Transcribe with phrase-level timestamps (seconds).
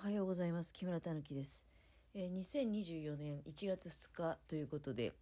[0.00, 0.72] はようございます。
[0.72, 1.66] 木村たぬきです、
[2.14, 5.12] えー、2024年1月2日ということで、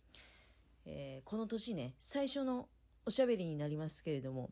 [0.85, 2.69] えー、この年ね最初の
[3.07, 4.51] おしゃべりになりますけれども、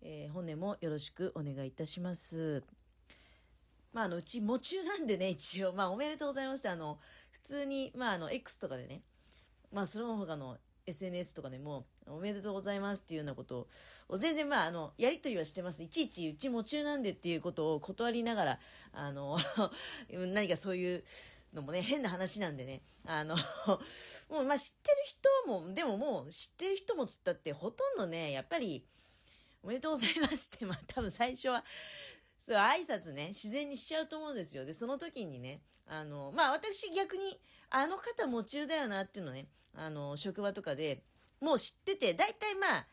[0.00, 2.62] えー、本年もよろしくお願いいたします。
[3.92, 5.72] まああのうち夢中なんでね一応。
[5.72, 7.00] まあおめでとうございますあの
[7.32, 9.00] 普通にまああの X とかでね
[9.72, 10.56] まあその他の
[10.86, 13.68] SNS とかでも、おめでとうございますっていうようなこと
[14.08, 15.82] を、全然まあ、あの、やりとりはしてます。
[15.82, 18.60] いちいちうち夢中なんでっていうことを断りながら、
[18.92, 19.36] あの、
[20.10, 21.04] 何かそういう
[21.52, 23.36] のもね、変な話なんでね、あの、
[24.30, 28.86] もうまあ知ってる人も、でももう知ってる人もつったってほとんどね、やっぱり、
[29.62, 31.64] おめでとうございますって、まあ多分最初は、
[32.38, 34.64] そう挨拶ね、自然にしちゃうと思うんですよ。
[34.64, 41.02] で、その時にね、あの、まあ私逆に、あの方夢中だよなっていうのね、あの、職場とかで
[41.40, 42.86] もう知ってて、大体まあ、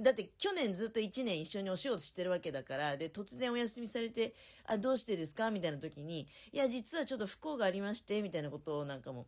[0.00, 4.34] だって去年ずっと1年一緒にお仕事してるわけだから、で、突然お休みされて、
[4.66, 5.50] あ、どうしてですか？
[5.50, 9.26] みたいな時に、いや、実はちょっと不幸がありまして、みたいなことをなんかも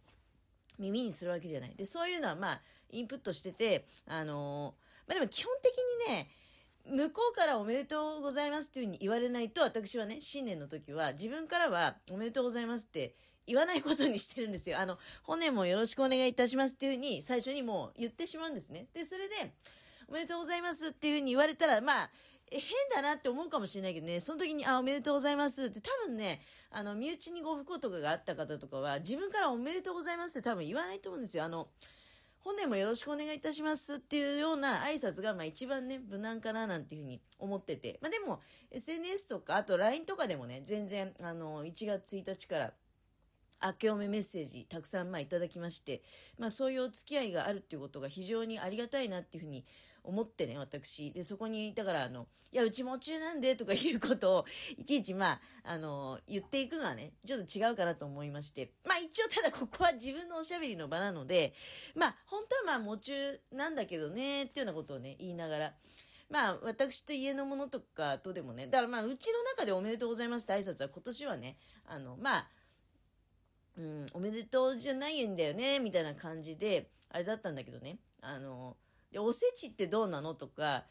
[0.79, 1.75] 耳にするわけじゃない。
[1.75, 4.75] で、そういうのはまあ、インプットしてて、あの
[5.09, 5.73] まあでも基本的
[6.09, 6.29] にね、
[6.85, 13.15] 向こうからおめでとうございますっていうふうに言われないと、私はね、新年の時は自分からはおめでとうございますって
[13.47, 14.79] 言わないことにしてるんですよ。
[14.79, 18.87] あの、本年もよろしくお願いいたしますっていうふうに最初にもう言ってしまうんですね。
[18.95, 19.55] で、それで、
[20.09, 22.11] おめでとうございますっていうふうに言われたら、まあ、
[22.51, 22.63] 変
[22.95, 31.45] だなって思うかもしれないけどね、その時に、あ、おめでとうございますって多分ね、あの、身内にご不幸とかがあった方とかは、自分からおめでとうございますって多分言わないと思うんですよ。
[31.45, 31.69] あの、
[32.41, 37.99] 本年もよろしくお願いいたしますっていうような挨拶が、まあ一番ね、無難かななんていうふうに思ってて。
[38.03, 42.73] まあでも、SNS とか、あと LINE とかでもね、全然、あの、1月1日から
[43.65, 46.03] 明けおめメッセージたくさんまあいただきまして、
[46.39, 49.65] まあそういうお付き合いがあるっていうことが非常にありがたいなっていうふうに
[50.05, 51.13] 思ってね、私。
[51.13, 54.45] で、そこに、だからあの、いや、うちも中なんでとかいうことを、
[54.77, 58.73] いちいちまあ、あの、言っていくのはね、ちょっと違うかなと思いまして。
[58.85, 61.55] まあ一応ただここは自分のおしゃべりの場なので、
[61.95, 65.75] まあ本当はまあ夢中なんだけどね、っていうようなことをね、言いながら、
[66.33, 71.57] まあ、私と家のものとかとでもね、だからまあ、うちの中でおめでとうございますって挨拶は今年はね、
[71.87, 72.49] あの、まあ、
[73.79, 77.99] うん、おめでとうじゃないんだよね、みたいな感じで、あれだったんだけどね。
[78.21, 78.77] あの、
[79.11, 80.85] で、おせちってどうなのとか、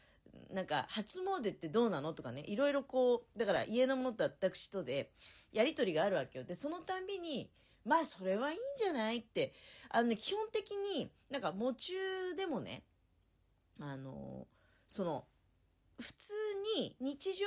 [0.50, 5.12] なんか、初詣ってどうなのとかね、いろいろこう、だから家のものと私とで、
[5.52, 6.44] やりとりがあるわけよ。
[6.44, 7.50] で、そのたんびに、
[7.84, 9.52] まあ、それはいいんじゃないって、
[9.90, 12.84] あのね、基本的に、なんか、夢中でもね、
[13.80, 14.46] あの、
[14.86, 15.26] その、
[15.98, 16.32] 普通
[16.76, 17.46] に日常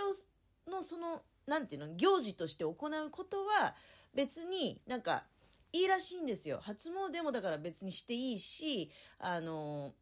[0.71, 3.75] のその、なんていうの、行事として行うことは、
[4.15, 5.25] 別になんか
[5.71, 6.59] いいらしいんですよ。
[6.61, 8.89] 初詣もだから別にしていいし、
[9.19, 9.93] あの、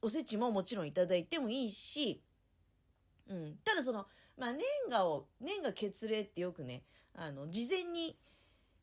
[0.00, 2.22] おせちももちろんいただいてもいいし、
[3.28, 3.56] うん。
[3.64, 4.06] ただその、
[4.38, 8.16] まあ、年賀を、年賀血礼ってよくね、あの、事前に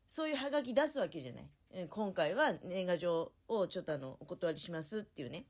[0.06, 1.48] そういうハガキ出すわけじゃない。
[1.88, 5.46] 今回は年賀状をちょっとあの、お断りしますっていうね。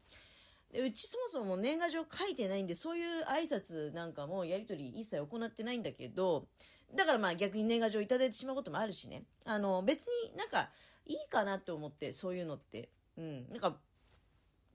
[0.72, 6.46] でうちそもそも年賀状書いてないんで、そういう挨拶なんかもやり取り一切行ってないんだけど、
[6.94, 9.24] だからまあ逆に年賀状いただいてしまうこともあるしね。
[9.44, 10.70] あの、別になんか
[11.06, 12.88] いいかなって思って、そういうのって。
[13.16, 13.48] うん。
[13.48, 13.76] なんか、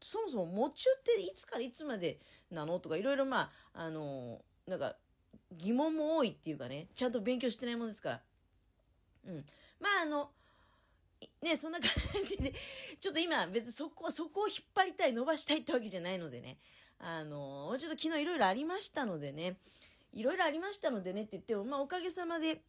[0.02, 2.20] そもそも夢中っていつからいつまで
[2.50, 4.96] なのとかいろいろまあ、あの、なんか
[5.52, 8.22] 疑問も多いっていうかね、ちゃんと勉強してないもんですから。
[9.28, 9.46] うん。
[9.80, 10.32] まああの、
[11.42, 11.90] ね、そんな感
[12.24, 12.54] じで、
[13.00, 16.58] ちょっと今別にそこ、そこを引っ張りたい、伸ばしたいってわけじゃないのでね。
[17.00, 19.58] あの、ちょっと昨日いろいろありましたのでね、
[20.14, 22.62] いろいろありましたのでねって言っても、まあおかげさまで、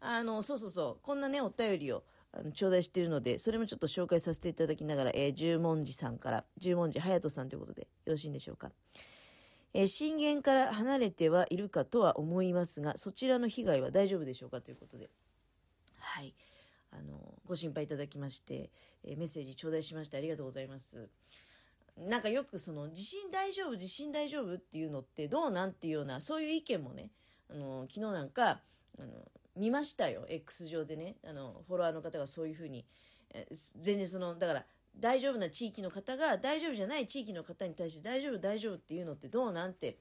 [0.00, 8.70] あの、そうそうそう、こんなね、お便りを、あの、頂戴しているので、それもちょっと紹介させていただきながら、えー、十文字さんから、十文字隼人さんということで、よろしいんでしょうか。
[9.72, 14.60] えー、震源から離れてはいるかとは思いますが、そちらの被害は大丈夫でしょうか？
[14.60, 15.10] ということで。
[15.98, 16.34] はい。
[16.90, 18.70] あの、ご心配いただきまして、
[19.02, 21.08] えー、メッセージ頂戴しましてありがとうございます。
[21.96, 27.10] なんかよくその地震大丈夫地震大丈夫っていうのってどうなんっていうようなそういう意見もね
[27.50, 28.60] あの昨日なんか
[28.98, 29.08] あの
[29.56, 30.26] 見ましたよ。
[30.28, 31.16] X 上でね。
[31.24, 32.84] あのフォロワーの方がそういうふうに、
[33.32, 33.46] え
[33.80, 34.64] 全然そのだから
[34.98, 39.98] 大丈夫な地域の方が大丈夫じゃない地域の方に対して大丈夫大丈夫っていうのってどうなんて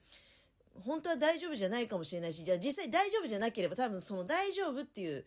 [0.85, 5.25] 本当は大丈夫じゃないかもしれないしじゃあ実際大丈夫じゃなければ多分その大丈夫っていう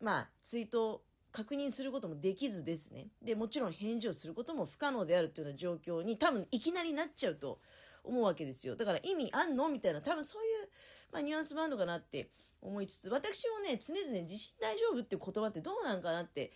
[0.00, 1.02] まあツイート
[1.38, 3.06] 確認することもできずですね。
[3.22, 7.60] で、もちろん返事をすることも不可能であるというような状況に多分いきなりなっちゃうと
[8.02, 8.74] 思うわけですよ。
[8.74, 9.68] だから意味あんの？
[9.68, 10.68] みたいな多分そういう、
[11.12, 12.28] まあ、ニュアンスもあるのかなって
[12.60, 16.50] 思いつつ、私もね、常々地震大丈夫っていう言葉ってどうなんかなって、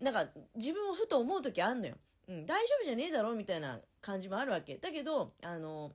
[0.00, 0.24] なんか
[0.56, 1.96] 自分をふと思う時あんのよ。
[2.28, 3.34] うん、大丈夫じゃねえだろ？
[3.34, 4.76] みたいな感じもあるわけ。
[4.78, 5.92] だけど、あの、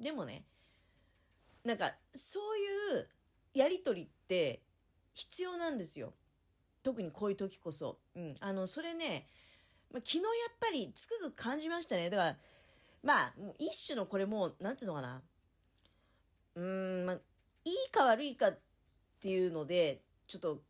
[0.00, 0.42] でもね、
[1.64, 3.08] なんかそういう
[3.54, 4.62] やりとりって
[5.14, 6.12] 必要なんですよ。
[6.82, 7.98] 特にこういう時こそ。
[8.14, 8.34] うん。
[8.40, 9.26] あの、それね、
[9.92, 12.10] ま、昨日やっぱりつくづく感じましたね。
[12.10, 12.36] だから、
[13.02, 15.22] まあ、一種のこれもう、なんていうのかな。
[16.56, 17.16] うん、まあ、
[17.64, 18.58] いいか悪いかっ
[19.20, 20.62] ていうので、ちょっと、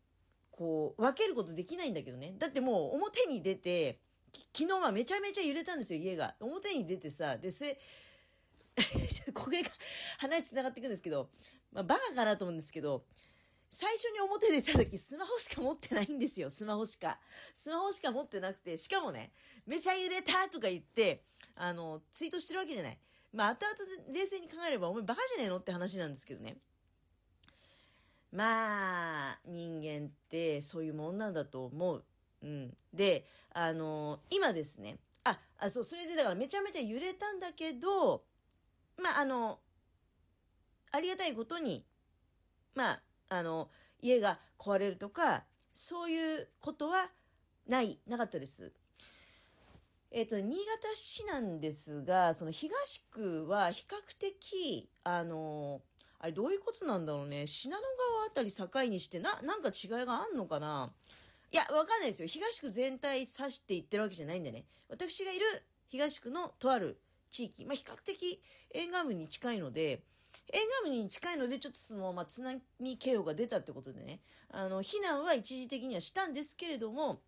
[0.50, 2.34] こう、分けることできないんだけどね。
[2.38, 4.00] だってもう表に出て、
[4.54, 6.34] 昨日はめちゃめちゃ揺れたんですよ、家が。
[6.40, 7.78] 表に出てさ、で、それ、
[9.34, 9.70] これが
[10.19, 11.31] 話つながっていくんですけど、
[11.72, 13.04] まあ、バカかなと思うんですけど、
[13.70, 17.19] 最初に表出た時スマホしか持ってないんですよ、スマホしか。
[17.55, 19.32] スマホしか持ってなくて、しかもね、
[19.67, 21.23] めちゃ揺れたとか言って、
[21.55, 22.99] あの、ツイートしてるわけじゃない。
[23.32, 26.56] まあ、後々冷静に考えれば、お前バカじゃねえのって話なんですけどね。
[28.32, 32.05] まあ、人間ってそういうもんなんだと思う。
[32.43, 32.76] うん。
[32.93, 38.23] で、あの今ですね、あ、あ、そう、それでだからめちゃめちゃ揺れたんだけど、
[38.97, 39.59] まあ、あの、
[40.93, 41.85] ありがたいことに、
[42.75, 43.69] まあ、あの、
[44.00, 47.10] 家が壊れるとか、そういうことは
[47.66, 48.72] ない、なかったです。
[50.10, 55.82] えっ、と、新潟市なんですが、その東区は比較的、あの、
[56.19, 57.46] あれどういうことなんだろうね。
[57.46, 60.90] 信濃川あたり境にして、な、なんか違いがあんのかな
[61.52, 62.28] いや、わかんないですよ。
[62.28, 64.64] 東区全体指して言ってるわけじゃないんでね。
[64.88, 65.44] 私がいる
[65.88, 66.98] 東区のとある
[67.30, 68.42] 地域、まあ、比較的
[68.72, 70.02] 沿岸部に近いので、
[70.53, 72.61] 沿岸部に近いので、ちょっとその、まあ、津波
[72.99, 77.21] 警報が出たってことでね、あの、避難は一時的にはしたんですけれども、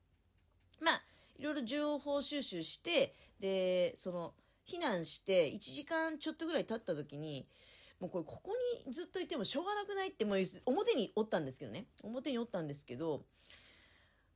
[0.80, 1.02] まあ、
[1.38, 4.32] いろいろ情報収集して、で、その、
[4.66, 7.46] 避難して1時間ちょっとぐらい経った時に、
[8.00, 8.52] もうこれここ
[8.86, 11.84] にずっといてもしょうがなくないってもう表におったんですけどね。
[12.02, 13.22] 表におったんですけど、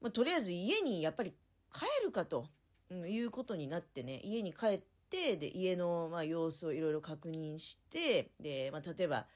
[0.03, 1.33] まあ、とりあえず家にやっぱり
[1.73, 2.47] 帰るかと
[2.91, 4.81] いうことになってね家に帰っ
[5.15, 9.27] てで家のまあ様子をいろいろ確認してで、まあ、例えば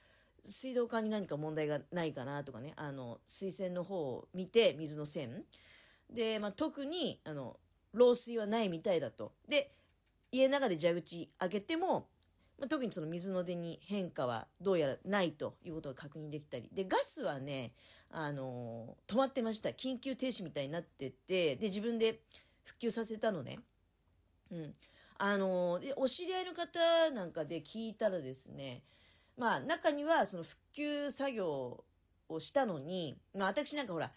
[0.43, 5.43] 水道管に何か問題がないかなとかねあの水栓の方を見て水の線
[6.09, 7.57] で、まあ、特にあの
[7.95, 9.31] 漏水はないみたいだと。
[9.47, 9.71] で
[10.31, 12.07] 家の中で蛇口開けても
[12.59, 16.69] まあ、特にその水の出に変化はどうやらないということが確認できたり。
[16.73, 17.71] でガスはね、
[18.11, 19.69] あのー、止まってました。
[19.69, 22.19] 緊急停止みたいになっててで自分で
[22.65, 23.59] 復旧させたのね、
[24.51, 24.73] うん。
[25.19, 28.81] あの、でお知り合いの方なんかで聞いたらですね
[29.37, 31.83] まあ中にはその復旧作業
[32.27, 34.11] をしたのに、まあ、私なんかほら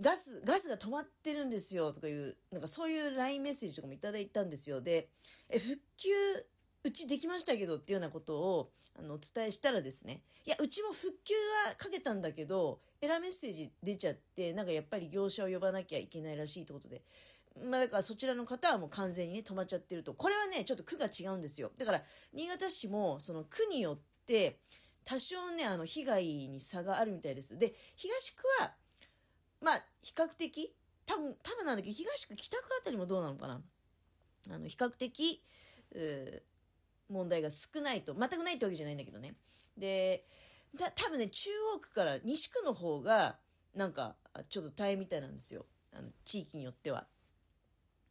[0.00, 4.80] ガス、ガスが止まってるんですよとかいう、なんかそういう LINE メッセージとかもいただいたんですよ。
[4.80, 5.08] で、
[5.48, 6.10] え、復旧
[6.84, 11.34] うちできましたけどっていうようなことをあのお伝えしたらですねいやうちも復旧
[11.68, 17.02] はかけたんだけどエラーメッセージ出ちゃってなんかやっぱり業者を呼ばなきゃいけないらしいってことで
[17.64, 21.70] まあ、だからそちらの方はもう完全にね止まっちゃってるとこれはねちょっと区が違うんですよ。
[21.78, 22.02] だから
[22.32, 24.60] 新潟市もその区によって
[25.04, 27.58] 多少ねあの被害に差があるみたいです。
[27.58, 28.72] で東区は
[29.60, 30.74] まあ比較的
[31.06, 33.60] 多分多分なんだけど東区北区あたりもどうなのかな。
[34.50, 35.42] あの比較的
[37.08, 39.34] 問題が少ないと全くないってわけじゃないんだけどね。
[39.76, 40.24] で
[40.78, 43.38] た多分ね中央区から西区の方が
[43.74, 44.16] なんか
[44.48, 45.64] ちょっと大変みたいなんですよ。
[45.94, 47.06] あの地域によっては。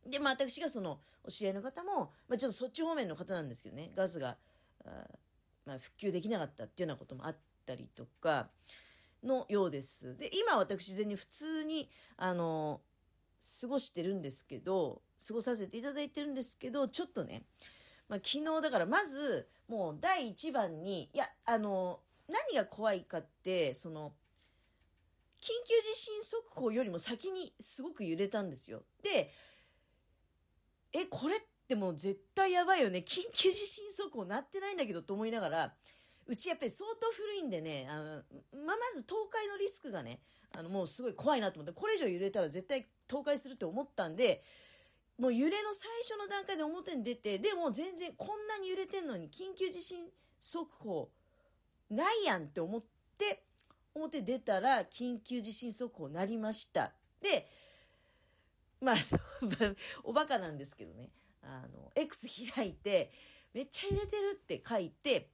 [0.10, 4.38] で、まあ、私がそのお知り合いの方も、まあ、ちょっとそっち方面の方なんですけどねガスが、
[5.66, 8.48] まあ、復旧できなかったっていうようなこともあったりとか
[9.24, 10.16] のようです。
[10.18, 12.82] で今私全然普通にあの
[13.62, 17.44] 過ごしてるんですけど過ごさせていただいてるんですけどちょっとね
[18.10, 24.14] まあ、昨日だからまずもう第1番にいやあの何が怖いかってその
[25.42, 28.82] 緊急地震速報よりも先にすごく揺れたんですよ。
[29.04, 29.30] で
[30.94, 35.74] えこれってもう絶対やばいよね緊急地震速報なってないんだけどと思いながら
[36.26, 38.22] うちやっぱり相当古いんでねあの、まあ、
[38.78, 40.20] まず倒壊のリスクがね
[40.58, 44.42] あのもうすごい怖いなと思ってこれ以上揺れたら絶対倒壊するって思ったんで
[45.20, 50.06] もう揺れの最初の段階で表に出て、でも全然こんなに揺れてんのに緊急地震
[50.40, 51.10] 速報
[51.90, 52.84] ないやんって思っ
[53.18, 53.44] て、
[53.96, 56.92] 表出たら緊急地震速報なりました。
[57.20, 57.48] で、
[58.82, 58.96] まあ、
[60.04, 61.10] おバカなんですけどね、
[61.42, 63.12] あの、X 開いて、
[63.54, 65.30] めっちゃ揺れてるって書いて、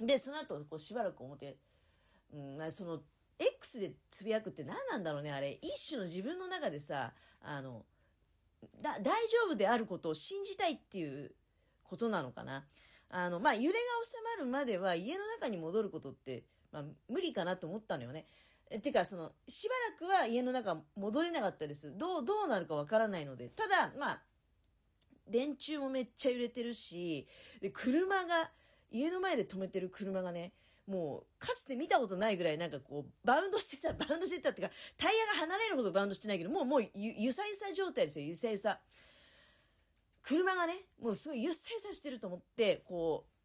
[0.00, 1.56] で、その後、こうしばらく表、
[2.32, 3.00] うん、その、
[3.38, 5.58] X でつぶやくって何なんだろうね、あれ。
[5.62, 7.84] 一種の自分の中でさ、あの、
[8.82, 9.10] 大丈
[9.46, 11.34] 夫であることを信じたいっていう
[11.82, 12.66] ことなのかな。
[13.10, 18.26] あの、まあ、揺れが収まるまでは家の中に戻ることって、まあ、無理かなと思ったのよね。
[18.82, 21.96] てか、その、しばらくは家の中戻れなかったです。
[21.96, 23.48] どう、どうなるかわからないので。
[23.48, 24.22] ただ、まあ、
[25.28, 27.26] 電柱もめっちゃ揺れてるし、
[27.60, 28.50] で、車が、
[28.90, 30.52] 家の前で止めてる車がね、
[30.86, 38.80] もう、かつて見たことないぐらいなんかこう、バウンドしてた、 バウンドしてたっていうか、タイヤが離れるほどバウンドしてないけど、もう、もうゆ、ゆさゆさ状態ですよ、ゆさゆさ。
[40.22, 43.36] 車がね、もうすごいゆさゆさしてると思って、こう、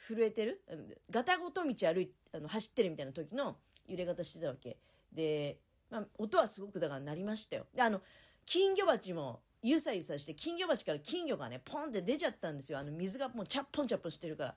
[0.00, 0.62] 震えてる？
[1.10, 3.58] ガタごと道歩い、あの、走ってるみたいな時の
[3.88, 4.76] 揺れ方してたわけ。
[5.12, 5.58] で、
[5.90, 7.66] まあ、音はすごくだから鳴りましたよ。
[7.74, 8.00] で、あの、
[8.44, 12.78] 金魚鉢も、ゆさゆさして、金魚鉢から金魚がね、ポンって出ちゃったんですよ。
[12.78, 14.54] あの、水がもうチャッポンチャッポンしてるから。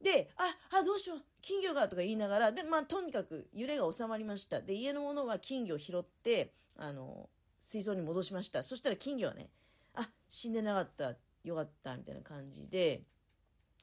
[0.00, 4.60] で、あ、あ、どうしよう、金魚がとか言いながら、で、まあ、とにかく揺れが収まりました。
[4.60, 7.28] で、家のものは金魚を拾って、あの、
[7.60, 8.62] 水槽に戻しました。
[8.62, 9.48] そしたら金魚はね、
[9.94, 13.02] あ、死んでなかった、よかった、みたいな感じで、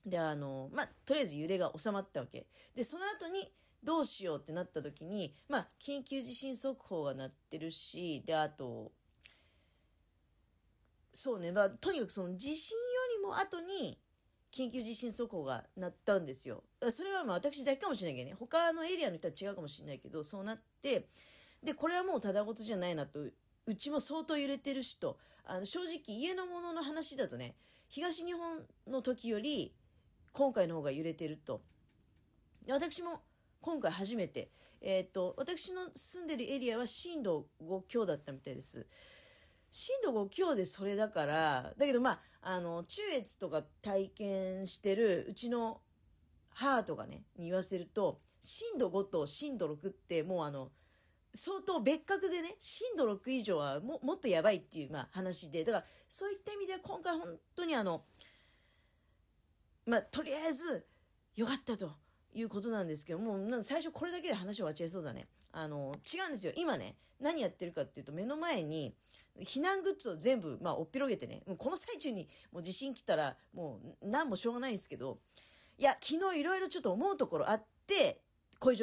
[0.06, 2.48] で、あの、まあ、とりあえず揺れが収まったわけ。
[2.75, 3.51] で、その後に、
[3.83, 8.91] どうしようってなった時に、まあ、緊急地震速報が鳴ってるし、で、あと、
[11.13, 12.83] そうね、まあ、とにかくその地震よ
[13.17, 14.00] りも後に、
[14.51, 16.63] 緊急地震速報が鳴ったんですよ。
[16.89, 21.07] それはまあ私だけかもしれないけどね、他のエリアの人は違うかもしれないけど、そうなって、
[21.63, 27.55] で、これはもうただごとじゃないなと、うちも相当揺れてるしと、あの正直家のものの話だとね、
[27.88, 29.73] 東日本の時より
[30.33, 31.61] 今回の方が揺れてると。
[32.67, 33.21] 私も
[33.62, 34.50] 今回初めて、
[34.82, 38.88] えっ、と、私の住んでるエリアは震度5強だったみたいです。
[39.70, 45.82] 震度5強でそれだから、だけどまあ、あの、中越とか体験してるうちの
[46.50, 50.72] 母とかね、に言わせると、震度5と震度6ってもうあの、
[51.34, 58.03] 相当別格でね、震度6以上はももっとやばいっていう、まあ、話で、だからそういった意味では今回本当にあの、
[59.86, 60.86] まあ、とりあえず
[61.36, 62.00] 良かったと。
[62.33, 65.27] いうことなんですけども、う最初これだけで話終わっちゃいそうだね。
[65.51, 66.53] あの、違うんですよ。
[66.55, 68.93] 今ね、何やってるかっていうと目の前に、
[69.39, 75.19] 避難グッズを全部、まあ、おっぴろげてね、もうこの最中にもう地震来たら、もう何もしょうがないんですけど、
[75.77, 78.21] いや、昨日いろいろちょっと思うところあって、
[78.59, 78.79] こういう状